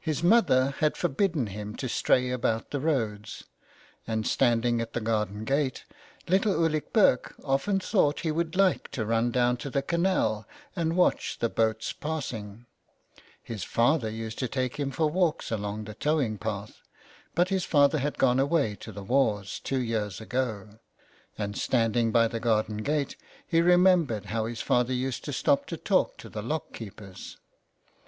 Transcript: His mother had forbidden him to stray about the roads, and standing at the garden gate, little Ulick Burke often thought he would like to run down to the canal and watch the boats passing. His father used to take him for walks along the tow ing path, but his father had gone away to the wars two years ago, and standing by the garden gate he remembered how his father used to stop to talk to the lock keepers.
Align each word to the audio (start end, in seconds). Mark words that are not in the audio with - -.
His 0.00 0.24
mother 0.24 0.74
had 0.80 0.96
forbidden 0.96 1.46
him 1.46 1.76
to 1.76 1.88
stray 1.88 2.30
about 2.30 2.72
the 2.72 2.80
roads, 2.80 3.44
and 4.04 4.26
standing 4.26 4.80
at 4.80 4.92
the 4.92 5.00
garden 5.00 5.44
gate, 5.44 5.84
little 6.26 6.52
Ulick 6.54 6.92
Burke 6.92 7.36
often 7.44 7.78
thought 7.78 8.22
he 8.22 8.32
would 8.32 8.56
like 8.56 8.90
to 8.90 9.06
run 9.06 9.30
down 9.30 9.56
to 9.58 9.70
the 9.70 9.82
canal 9.82 10.48
and 10.74 10.96
watch 10.96 11.38
the 11.38 11.48
boats 11.48 11.92
passing. 11.92 12.66
His 13.40 13.62
father 13.62 14.10
used 14.10 14.36
to 14.40 14.48
take 14.48 14.80
him 14.80 14.90
for 14.90 15.08
walks 15.08 15.52
along 15.52 15.84
the 15.84 15.94
tow 15.94 16.20
ing 16.20 16.36
path, 16.36 16.80
but 17.36 17.50
his 17.50 17.64
father 17.64 17.98
had 17.98 18.18
gone 18.18 18.40
away 18.40 18.74
to 18.80 18.90
the 18.90 19.04
wars 19.04 19.60
two 19.60 19.80
years 19.80 20.20
ago, 20.20 20.80
and 21.38 21.56
standing 21.56 22.10
by 22.10 22.26
the 22.26 22.40
garden 22.40 22.78
gate 22.78 23.14
he 23.46 23.60
remembered 23.62 24.24
how 24.24 24.46
his 24.46 24.60
father 24.60 24.92
used 24.92 25.22
to 25.24 25.32
stop 25.32 25.66
to 25.66 25.76
talk 25.76 26.16
to 26.18 26.28
the 26.28 26.42
lock 26.42 26.72
keepers. 26.72 27.36